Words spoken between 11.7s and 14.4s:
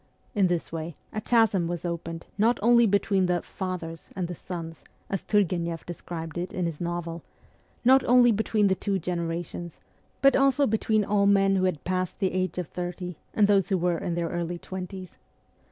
passed the age of thirty and those who were in their